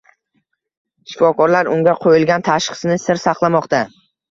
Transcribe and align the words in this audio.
Shifokorlar 1.11 1.69
unga 1.75 1.95
qo‘yilgan 2.07 2.47
tashxisni 2.51 3.01
sir 3.07 3.25
saqlamoqda 3.29 3.87